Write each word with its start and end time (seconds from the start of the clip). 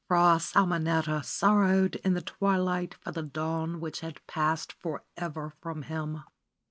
Fra 0.07 0.39
Simonetta 0.39 1.21
sorrowed 1.23 1.97
in 1.97 2.15
the 2.15 2.23
twilight 2.23 2.95
for 2.95 3.11
the 3.11 3.21
dawn 3.21 3.79
which 3.79 3.99
had 3.99 4.19
passed 4.25 4.73
forever 4.81 5.53
from 5.61 5.83
him. 5.83 6.23